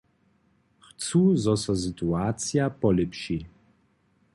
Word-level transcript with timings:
Chcu, 0.99 1.21
zo 1.43 1.55
so 1.63 1.75
situacija 1.85 2.63
polěpši. 2.79 3.39